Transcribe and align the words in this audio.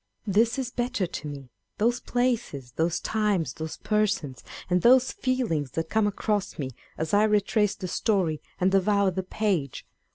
This 0.25 0.57
is 0.57 0.71
better 0.71 1.05
to 1.05 1.27
meâ€" 1.27 1.49
those 1.77 1.99
places, 1.99 2.71
those 2.71 2.99
times, 2.99 3.53
those 3.53 3.77
persons, 3.77 4.43
and 4.67 4.81
those 4.81 5.11
feelings 5.11 5.73
that 5.73 5.91
come 5.91 6.07
across 6.07 6.57
me 6.57 6.71
as 6.97 7.13
I 7.13 7.21
retrace 7.25 7.75
the 7.75 7.87
story 7.87 8.41
and 8.59 8.71
devour 8.71 9.11
the 9.11 9.21
page, 9.21 9.29
312 9.37 9.37
On 9.61 9.61
Beading 9.61 9.93
Old 9.93 9.97
13ooJ;s. 9.97 10.09